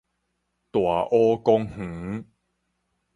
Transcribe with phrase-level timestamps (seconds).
[0.71, 0.79] 大
[1.11, 2.25] 湖公園